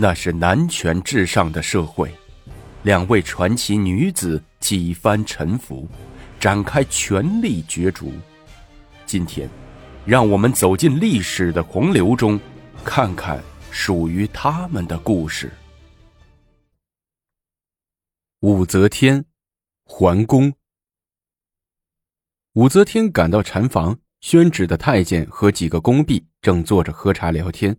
[0.00, 2.08] 那是男权至上的社会，
[2.84, 5.88] 两位传奇女子几番沉浮，
[6.38, 8.12] 展开权力角逐。
[9.04, 9.50] 今天，
[10.06, 12.38] 让我们走进历史的洪流中，
[12.84, 13.42] 看看
[13.72, 15.50] 属于他们的故事。
[18.42, 19.24] 武则天，
[19.82, 20.52] 桓公。
[22.52, 27.76] 武则天赶到禅房，宣旨的太监和几个宫婢正坐着喝茶聊天。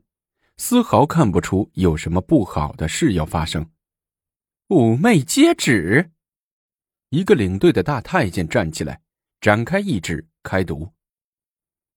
[0.62, 3.72] 丝毫看不出有什么不好的事要发生。
[4.68, 6.12] 妩媚接旨，
[7.12, 9.02] 一个领队的大太监站起来，
[9.40, 10.92] 展开懿旨，开读：“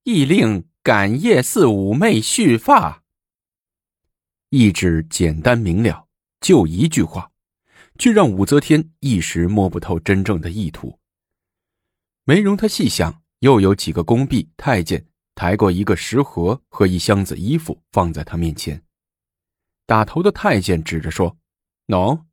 [0.04, 3.02] 懿令感业寺妩媚续发。”
[4.50, 6.06] 懿旨简单明了，
[6.40, 7.32] 就一句话，
[7.98, 11.00] 却让武则天一时摸不透真正的意图。
[12.22, 15.04] 没容他细想，又有几个宫婢、太监。
[15.34, 18.84] 抬过一个食盒和一箱子衣服放在他面前，
[19.86, 21.38] 打头的太监指着说
[21.88, 22.24] ：“喏，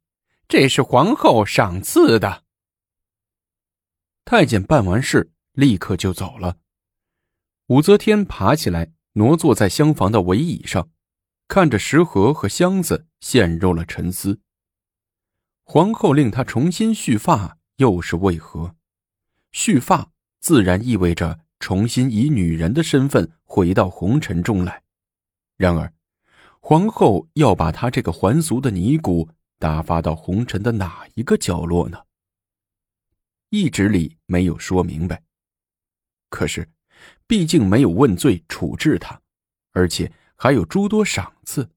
[0.48, 2.44] 这是皇后赏赐的。”
[4.26, 6.58] 太监办完事，立刻就走了。
[7.68, 10.92] 武则天爬起来，挪坐在厢房的围椅上，
[11.48, 14.42] 看着食盒和箱子，陷入了沉思。
[15.64, 18.76] 皇后令她重新蓄发，又是为何？
[19.52, 21.40] 蓄发自然意味着。
[21.60, 24.82] 重新以女人的身份回到红尘中来，
[25.58, 25.94] 然而，
[26.60, 32.00] 皇后要把她这个还俗的尼姑打发到红尘的哪一个角落呢？
[33.50, 35.22] 懿旨里没有说明白。
[36.30, 36.70] 可是，
[37.28, 39.20] 毕竟没有问罪处置她，
[39.74, 41.70] 而且还有诸多赏赐，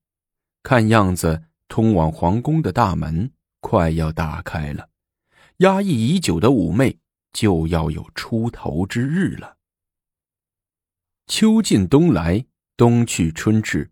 [0.62, 4.88] 看样子通往皇宫的大门快要打开了，
[5.58, 6.98] 压抑已久的妩媚
[7.32, 9.56] 就要有出头之日了。
[11.34, 12.44] 秋尽冬来，
[12.76, 13.90] 冬去春至，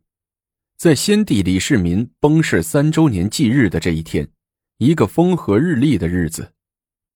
[0.77, 4.31] 在先帝李世民崩逝三周年忌日的这一天，
[4.77, 6.53] 一个风和日丽的日子，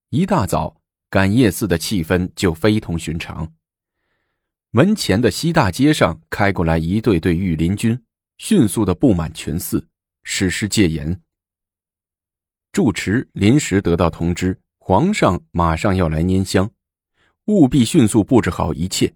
[0.09, 0.81] 一大早，
[1.11, 3.53] 感业寺的气氛就非同寻常。
[4.71, 8.03] 门前的西大街上开过来一队队御林军，
[8.39, 9.87] 迅速的布满全寺，
[10.23, 11.21] 实施戒严。
[12.73, 16.71] 住持临时得到通知，皇上马上要来拈香，
[17.45, 19.15] 务必迅速布置好一切。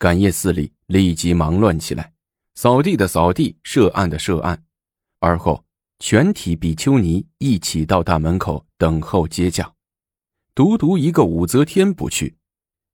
[0.00, 2.14] 感业寺里立即忙乱起来，
[2.54, 4.64] 扫地的扫地，涉案的涉案，
[5.18, 5.62] 而后
[5.98, 9.70] 全体比丘尼一起到大门口等候接驾，
[10.54, 12.34] 独独一个武则天不去，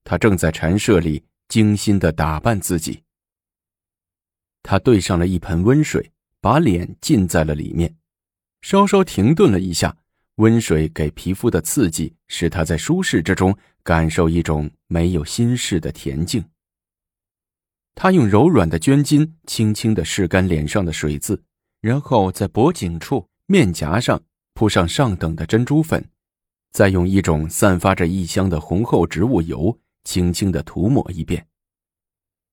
[0.03, 3.05] 她正在禅舍里精心的打扮自己。
[4.65, 7.97] 她兑上了一盆温水，把脸浸在了里面，
[8.62, 9.97] 稍稍停顿了一下，
[10.39, 16.45] 温水给皮肤的刺激使她在舒适之中感受一种没有心事的恬静。
[17.97, 21.43] 他用柔软的绢巾轻轻的拭干脸上的水渍，
[21.81, 26.11] 然后在脖颈处、面颊上铺上上等的珍珠粉，
[26.73, 31.49] 再用一种散发着异香的红厚植物油轻轻的涂抹一遍。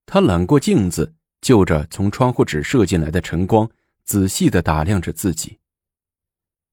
[0.06, 3.70] 他揽过镜子，就着从窗户纸射进来的晨光，
[4.06, 5.60] 仔细的打量着自己。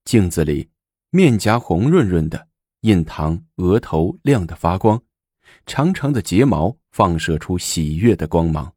[0.05, 0.71] 镜子里，
[1.11, 2.47] 面颊红润润的，
[2.83, 5.03] 印堂、额头亮得发光。
[5.67, 8.75] 长长的睫毛放射出喜悦的光芒，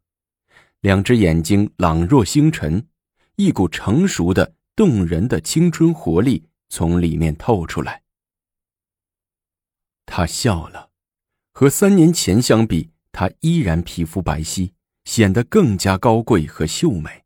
[0.82, 2.88] 两只眼睛朗若星辰，
[3.36, 8.04] 一股成熟的、动人的青春活力从里面透出来。
[10.06, 10.90] 他笑了，
[11.54, 14.72] 和三年前相比，他依然皮肤白皙，
[15.06, 17.24] 显得更加高贵和秀美。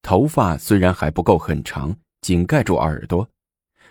[0.00, 3.28] 头发虽然还不够很长，仅盖住耳朵，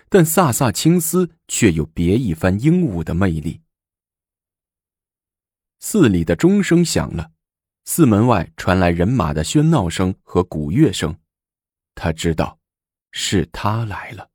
[0.08, 3.60] 但飒飒青丝却有别一番英武的魅力。
[5.80, 7.32] 寺里的钟声响了，
[7.86, 11.16] 寺门外传来人马的喧闹声和鼓乐声。
[11.94, 12.58] 他知道，
[13.12, 14.28] 是他来了。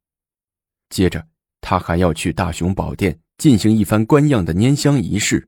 [0.90, 1.26] 接着，
[1.62, 5.48] 他还要去大雄宝殿进行一番官样的拈香仪式。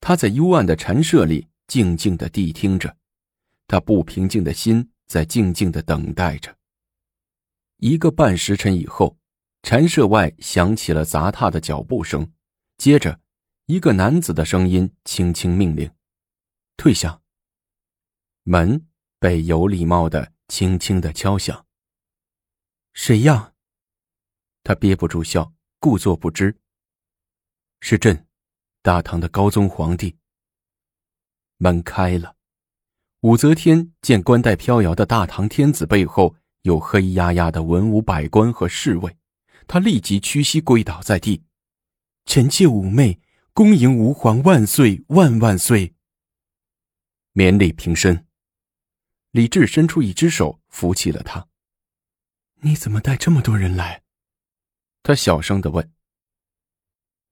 [0.00, 2.96] 他在幽暗的禅舍里静静的谛听着，
[3.68, 6.54] 他不平静的心在静静的等待着。
[7.76, 9.16] 一个半时辰以后，
[9.62, 12.32] 禅舍外响起了杂沓的脚步声，
[12.76, 13.20] 接着。
[13.70, 15.88] 一个男子的声音轻轻命令
[16.76, 17.22] ：“退下。”
[18.42, 18.88] 门
[19.20, 21.64] 被有礼貌的轻轻的敲响。
[22.94, 23.52] 谁呀？
[24.64, 26.58] 他憋不住笑，故作不知。
[27.78, 28.26] 是朕，
[28.82, 30.16] 大唐的高宗皇帝。
[31.58, 32.34] 门开了，
[33.20, 39.16] 武则天见冠带飘摇的大唐天子背后有黑压压的文武百官和侍卫，
[39.68, 41.44] 她立即屈膝跪倒在地
[42.26, 43.20] ：“臣妾妩媚。”
[43.60, 45.94] 恭迎吾皇万岁万万岁！
[47.32, 48.26] 免礼平身。
[49.32, 51.46] 李治伸出一只手扶起了他。
[52.62, 54.02] 你怎么带这么多人来？
[55.02, 55.92] 他小声的问。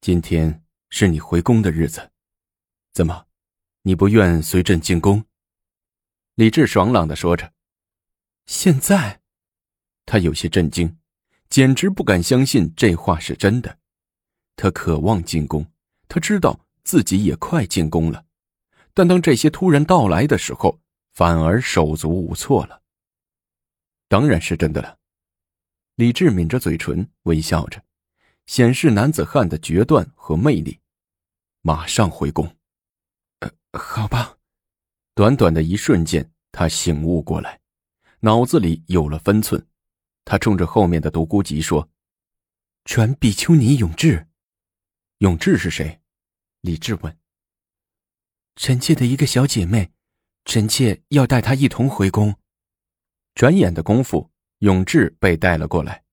[0.02, 2.12] 今天是你回宫的日子，
[2.92, 3.26] 怎么，
[3.81, 5.24] 你不愿随朕进宫？
[6.34, 7.54] 李治爽朗的说着。
[8.44, 9.22] 现在，
[10.04, 10.98] 他有些震惊，
[11.48, 13.78] 简直不敢相信这话是真的。
[14.56, 15.66] 他渴望进宫，
[16.08, 18.25] 他知道自己也快进宫了，
[18.94, 20.81] 但当这些突然到来的时候，
[21.14, 22.82] 反而手足无措了。
[24.08, 24.96] 当然是真的了，
[25.96, 27.82] 李治抿着嘴唇，微笑着。
[28.46, 30.81] 显示男子汉的决断和魅力，
[31.60, 32.56] 马上回宫。
[33.40, 34.38] 呃，好吧。
[35.14, 37.60] 短短的一瞬间，他醒悟过来，
[38.20, 39.62] 脑子里有了分寸。
[40.25, 41.90] 他冲着后面的独孤及说
[42.87, 44.26] ：“传比丘尼永志。”
[45.19, 46.00] 永志是谁？
[46.61, 47.19] 李治问。
[48.55, 49.91] 臣妾的一个小姐妹，
[50.44, 52.37] 臣妾要带她一同回宫。
[53.35, 56.05] 转眼的功夫，永志被带了过来。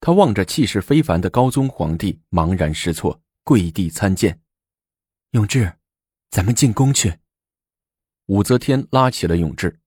[0.00, 4.40] 他望着气势非凡的高宗皇帝，茫然失措，跪地参见。
[5.32, 5.74] 永志，
[6.30, 7.18] 咱们进宫去。
[8.26, 9.78] 武则天拉起了永志，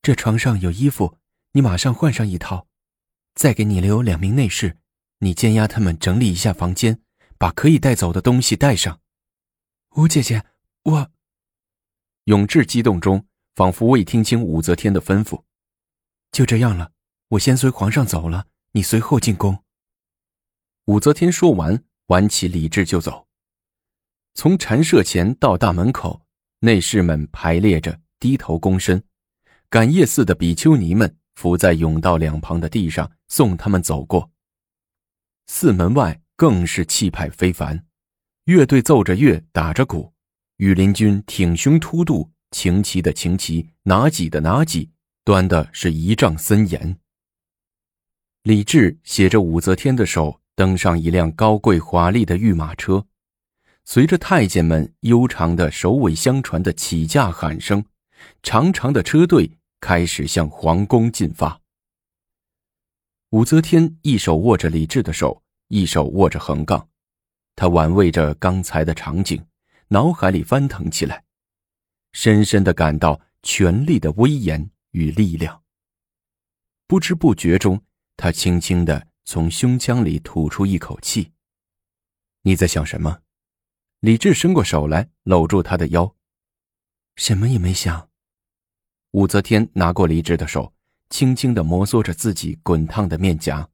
[0.00, 1.18] 这床上有衣服，
[1.52, 2.68] 你马上换上一套。
[3.34, 4.78] 再给你留两名内侍，
[5.18, 7.02] 你监押他们整理一下房间，
[7.40, 9.00] 把可以带走的东西带上。
[9.96, 10.44] 吴姐姐，
[10.82, 11.10] 我……
[12.24, 15.42] 永志激动中仿佛未听清武则天的吩咐。
[16.32, 16.92] 就这样了，
[17.28, 18.46] 我先随皇上走了。
[18.72, 19.64] 你随后进宫。
[20.84, 23.26] 武则天说完，挽起李治就走。
[24.34, 26.26] 从禅舍前到大门口，
[26.58, 29.02] 内侍们排列着，低头躬身。
[29.70, 34.30] 感业寺的比丘尼们伏在甬道两旁的地上，送他们走过。
[35.46, 37.84] 寺门外更是气派非凡，
[38.44, 40.14] 乐队奏着乐，打着鼓，
[40.56, 44.88] 羽林军挺胸凸肚，擎旗的擎旗，拿戟的拿戟，
[45.22, 46.96] 端的是一丈森严。
[48.44, 53.04] 李治携着武则天的手登上一辆高贵华丽的御马车，
[53.84, 57.84] 随着太监们悠长的首尾相传的起驾喊声，
[58.42, 61.60] 长长的车队开始向皇宫进发。
[63.28, 66.88] 武则天一手握着李治的手，一手握着横杠，
[67.54, 69.40] 他玩味着刚才的场景，
[69.86, 71.22] 脑海里翻腾起来，
[72.12, 75.62] 深深的感到权力的威严与力量。
[76.88, 77.80] 不知不觉中。
[78.16, 81.32] 他轻轻的从胸腔里吐出一口气。
[82.42, 83.20] 你在想什么？
[84.00, 86.16] 李治伸过手来搂住他的腰。
[87.14, 88.10] 什么也没想。
[89.12, 90.74] 武则天拿过李治的手，
[91.08, 93.70] 轻轻的摩挲着自己滚烫的面颊。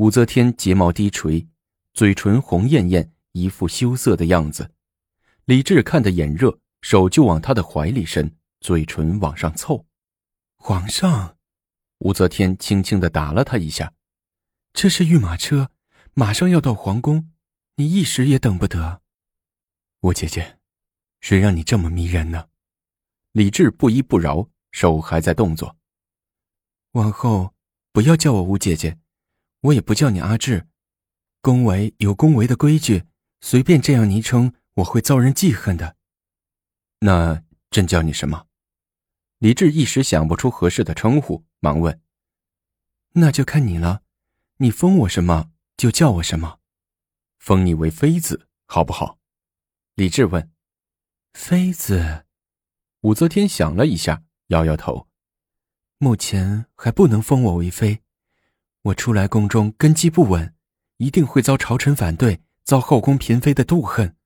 [0.00, 1.46] 武则天睫毛低垂，
[1.92, 4.72] 嘴唇红艳艳，一副羞涩的样子。
[5.44, 9.84] 李治看得眼热，手就往她的怀里伸，嘴唇往上凑。
[10.56, 11.36] 皇上。
[11.98, 13.92] 武则天轻轻的打了他一下，
[14.72, 15.70] 这是御马车，
[16.14, 17.30] 马上要到皇宫，
[17.76, 19.02] 你一时也等不得。
[20.00, 20.56] 我姐姐，
[21.20, 22.48] 谁让你这么迷人呢？
[23.32, 25.76] 李治不依不饶，手还在动作。
[26.92, 27.52] 往后
[27.92, 28.98] 不要叫我吴姐姐，
[29.60, 30.68] 我也不叫你阿志，
[31.40, 33.04] 宫闱有宫闱的规矩，
[33.40, 35.96] 随便这样昵称，我会遭人记恨的。
[37.00, 38.46] 那朕叫你什么？
[39.38, 41.44] 李治一时想不出合适的称呼。
[41.62, 42.00] 忙问
[43.12, 44.02] ：“那就看你了，
[44.56, 46.58] 你封我什么就叫我什么，
[47.38, 49.18] 封你为妃子好不好？”
[49.94, 50.50] 李治问。
[51.34, 52.24] “妃子。”
[53.02, 55.08] 武则天想了一下，摇摇头
[55.98, 58.02] ：“目前还不能封我为妃，
[58.82, 60.54] 我出来宫中根基不稳，
[60.96, 64.16] 一定会遭朝臣反对，遭后宫嫔妃的妒恨。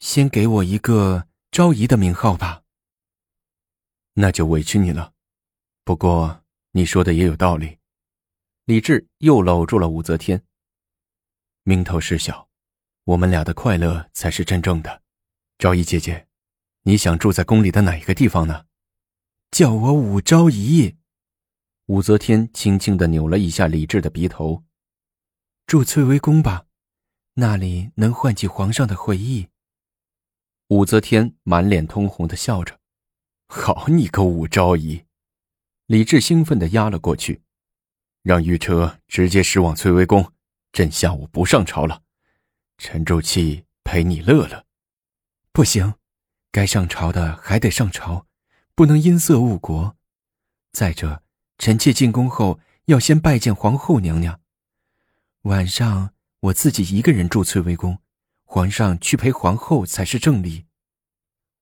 [0.00, 2.62] 先给我一个昭仪的名号吧。”
[4.14, 5.12] 那就委屈你了。
[5.84, 7.78] 不过你说的也有道理，
[8.64, 10.42] 李治又搂住了武则天。
[11.62, 12.48] 名头事小，
[13.04, 15.02] 我们俩的快乐才是真正的。
[15.58, 16.26] 昭仪姐姐，
[16.82, 18.66] 你想住在宫里的哪一个地方呢？
[19.52, 20.96] 叫我武昭仪。
[21.92, 24.64] 武则天轻轻的扭了一下李治的鼻头。
[25.66, 26.64] 住翠微宫吧，
[27.34, 29.48] 那里能唤起皇上的回忆。
[30.68, 32.80] 武则天满脸通红的笑着
[33.46, 35.04] ：“好你个武昭仪！”
[35.84, 37.42] 李治兴奋的压了过去，
[38.22, 40.32] 让御车直接驶往翠微宫。
[40.72, 42.04] 朕下午不上朝了，
[42.78, 44.64] 沉住气陪你乐乐。
[45.52, 45.92] 不行，
[46.50, 48.26] 该上朝的还得上朝，
[48.74, 49.94] 不能因色误国。
[50.72, 51.22] 再者，
[51.62, 54.40] 臣妾进宫后要先拜见皇后娘娘。
[55.42, 58.00] 晚上我自己一个人住翠微宫，
[58.42, 60.66] 皇上去陪皇后才是正理。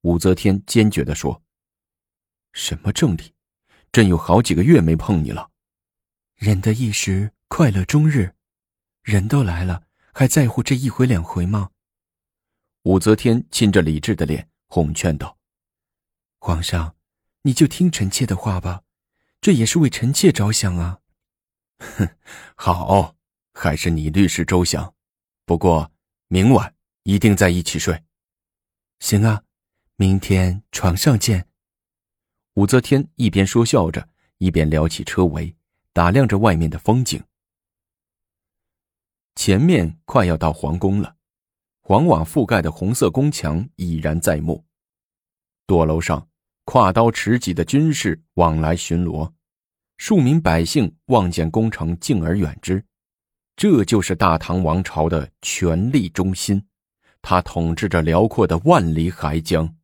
[0.01, 1.43] 武则天坚决的说。
[2.55, 3.35] 什么正理？
[3.93, 5.51] 朕有好几个月没碰你了。
[6.37, 8.35] 人的一时快乐终日，
[9.03, 9.83] 人都来了，
[10.15, 11.69] 还在乎这一回两回吗？
[12.85, 15.37] 武则天亲着李治的脸，哄劝道
[16.41, 16.97] ：“皇上，
[17.43, 18.83] 你就听臣妾的话吧，
[19.41, 21.01] 这也是为臣妾着想啊。”
[21.79, 22.09] 哼，
[22.57, 23.17] 好，
[23.55, 24.95] 还是你律师周详。
[25.47, 25.91] 不过
[26.29, 28.05] 明晚一定在一起睡。
[28.99, 29.43] 行啊，
[29.97, 31.49] 明天床上见。
[32.55, 35.55] 武则天一边说笑着，一边撩起车帷，
[35.93, 37.23] 打量着外面的风景。
[39.37, 41.17] 前面快要到皇宫了。
[41.81, 44.65] 黄瓦覆盖的红色宫墙已然在目，
[45.67, 46.29] 堕楼上
[46.71, 49.29] 挎刀持戟的军士往来巡逻，
[49.99, 52.81] 庶民百姓望见宫城，敬而远之。
[53.57, 56.65] 这就是大唐王朝的权力中心，
[57.23, 59.75] 它统治着辽阔的万里海疆。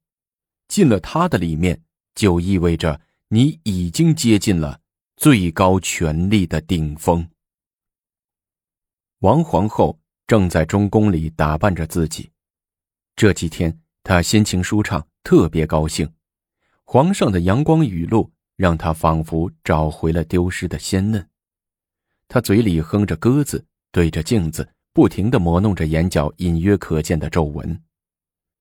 [0.68, 1.82] 进了他的里面，
[2.14, 3.00] 就意味着
[3.30, 4.80] 你已经接近了
[5.16, 7.28] 最高权力的顶峰。
[9.18, 9.98] 王皇后。
[10.28, 12.32] 正在中宫里打扮着自己，
[13.14, 16.15] 这几天她心情舒畅，特别高兴。
[16.88, 21.28] 皇上的阳光雨露让他仿佛找回了丢失的鲜嫩。
[22.28, 27.82] 他嘴里哼着歌子，对着镜子不停地磨弄着眼角隐约可见的皱纹。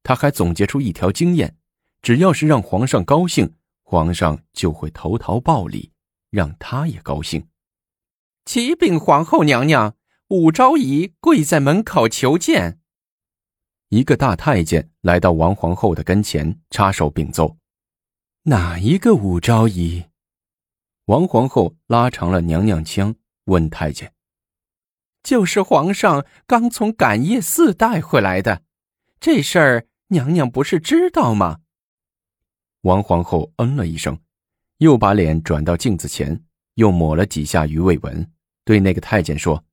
[0.01, 1.55] 他还总结出一条经验：
[2.01, 3.53] 只要是让皇上高兴，
[3.84, 5.91] 皇上就会投桃报李，
[6.32, 7.48] 让他也高兴。
[8.44, 9.96] 启禀皇后娘娘。
[10.29, 12.79] 武昭仪跪在门口求见。
[13.89, 17.58] 一个大太监来到王皇后的跟前，插手禀奏
[18.48, 20.06] ：“哪一个武昭仪？”
[21.06, 23.14] 王皇后拉长了娘娘腔，
[23.46, 24.12] 问太监
[25.22, 28.64] ：“就是皇上刚从感业寺带回来的，
[29.20, 31.60] 这事儿娘娘不是知道吗？”
[32.82, 34.20] 王皇后嗯了一声，
[34.78, 36.44] 又把脸转到镜子前，
[36.75, 38.32] 又抹了几下鱼尾纹，
[38.64, 39.64] 对那个太监说。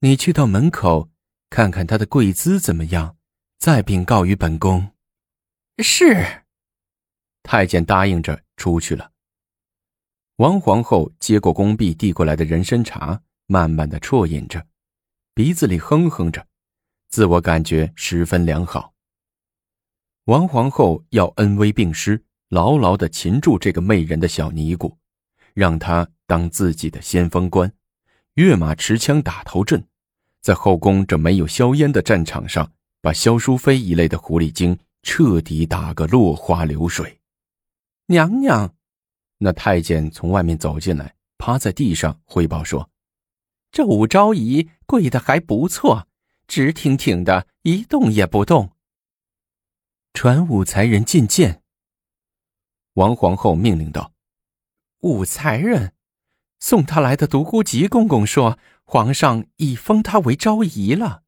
[0.00, 1.08] 你去到门口
[1.48, 3.16] 看看他的跪姿怎么样，
[3.58, 4.92] 再禀告于本宫。
[5.82, 6.45] 是。
[7.46, 9.12] 太监答应着出去了。
[10.38, 14.66] 王皇后接过宫婢递过来的人参茶，慢慢的啜饮着，
[15.32, 16.44] 鼻子里哼哼着，
[17.08, 18.92] 自我感觉十分良好。
[20.24, 24.98] 王皇后要恩威并施，牢牢的擒住这个媚人的小尼姑，
[25.54, 27.72] 让她当自己的先锋官。
[28.34, 29.82] 跃马持枪打头阵，
[30.40, 37.16] 在后宫这没有硝烟的战场上，把萧淑妃一类的狐狸精彻底打个落花流水。
[38.08, 38.72] 娘娘，
[39.38, 42.88] 那太监从外面走进来，趴在地上汇报说
[43.72, 46.06] ：“这武昭仪跪的还不错，
[46.46, 48.70] 直挺挺的，一动也不动。”
[50.14, 51.64] 传武才人觐见。
[52.94, 54.12] 王皇后命令道
[55.02, 55.92] ：“武才人。”
[56.60, 61.24] 送他来的独孤吉公公说：“皇上已封他为昭仪了。”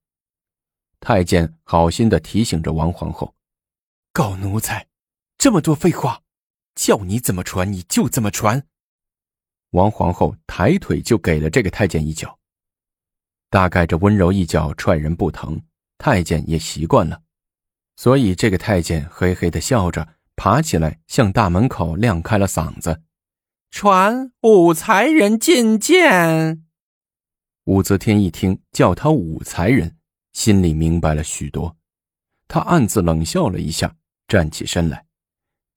[1.01, 3.35] 太监好心的提醒着王皇后
[4.13, 4.87] ：“狗奴才，
[5.37, 6.23] 这么多废话，
[6.79, 8.65] 叫你怎么传你就怎么传。”
[9.71, 12.39] 王皇后抬腿就给了这个太监一脚。
[13.51, 15.61] 大概这温柔一脚踹人不疼，
[15.99, 17.23] 太监也习惯了，
[17.97, 20.07] 所以这个太监嘿嘿的笑着，
[20.37, 23.03] 爬起来向大门口亮开了嗓子。
[23.71, 26.65] 传武才人觐见。
[27.65, 29.97] 武则天一听叫他武才人，
[30.33, 31.77] 心里明白了许多。
[32.47, 35.05] 他暗自冷笑了一下，站起身来，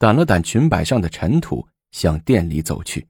[0.01, 3.08] 掸了掸裙摆上的尘土，向殿里走去。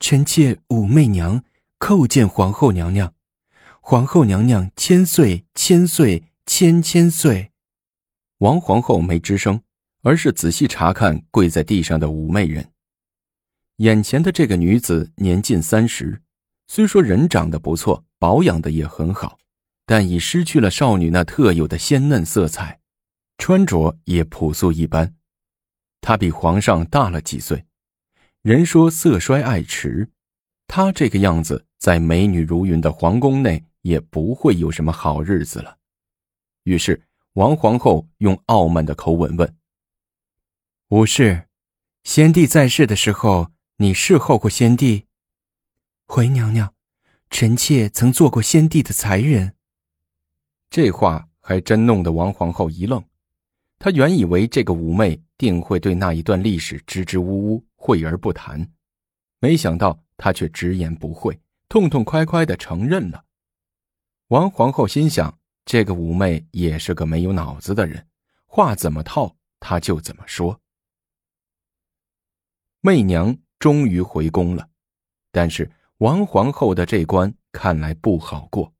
[0.00, 1.44] 臣妾武媚娘
[1.78, 3.14] 叩见皇后娘娘。
[3.80, 7.52] 皇后娘娘千岁千岁千千岁。
[8.38, 9.60] 王皇后没吱声，
[10.02, 12.72] 而是仔细查看跪在地上的武媚人。
[13.76, 16.20] 眼前的这个女子年近三十，
[16.66, 19.38] 虽说人长得不错，保养的也很好，
[19.86, 22.80] 但已失去了少女那特有的鲜嫩色彩，
[23.38, 25.14] 穿着也朴素一般。
[26.04, 27.64] 他比皇上大了几岁，
[28.42, 30.10] 人说色衰爱弛，
[30.66, 35.78] 他这个样子在美女如云的皇宫内也不会有什么好日子了。
[36.64, 39.56] 于是王皇后用傲慢的口吻问
[40.90, 41.48] ：“武氏，
[42.02, 45.06] 先帝在世的时候。”你侍候过先帝，
[46.06, 46.72] 回娘娘，
[47.28, 49.56] 臣妾曾做过先帝的才人。
[50.70, 53.04] 这话还真弄得王皇后一愣。
[53.84, 58.66] 他原以为这个妩媚定会对那一段历史支支吾吾，讳而不谈，
[59.40, 61.38] 没想到她却直言不讳，
[61.68, 63.26] 痛痛快快的承认了。
[64.28, 68.06] 王皇后心想，这个妩媚也是个没有脑子的人，
[68.46, 70.58] 话怎么套，她就怎么说。
[72.80, 74.66] 媚娘终于回宫了，
[75.30, 78.72] 但是王皇后的这关看来不好过。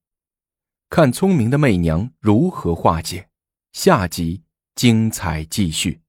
[0.88, 3.28] 看聪明的媚娘如何化解，
[3.74, 4.42] 下集
[4.74, 6.03] 精彩继续。